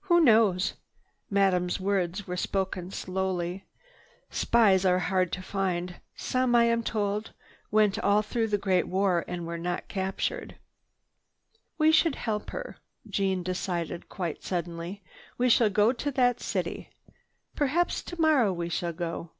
"Who 0.00 0.20
knows?" 0.20 0.74
Madame's 1.30 1.80
words 1.80 2.26
were 2.26 2.36
spoken 2.36 2.90
slowly. 2.90 3.64
"Spies 4.28 4.84
are 4.84 4.98
hard 4.98 5.32
to 5.32 5.42
find. 5.42 6.02
Some, 6.14 6.54
I 6.54 6.64
am 6.64 6.82
told, 6.82 7.32
went 7.70 7.98
all 7.98 8.20
through 8.20 8.48
the 8.48 8.58
great 8.58 8.86
war 8.86 9.24
and 9.26 9.46
were 9.46 9.56
not 9.56 9.88
captured." 9.88 10.56
"We 11.78 11.92
should 11.92 12.16
help 12.16 12.50
her," 12.50 12.76
Jeanne 13.08 13.42
decided 13.42 14.10
quite 14.10 14.42
suddenly. 14.44 15.02
"We 15.38 15.48
shall 15.48 15.70
go 15.70 15.94
to 15.94 16.10
that 16.10 16.26
little 16.26 16.42
city. 16.44 16.90
Perhaps 17.56 18.02
tomorrow 18.02 18.52
we 18.52 18.68
shall 18.68 18.92
go." 18.92 19.30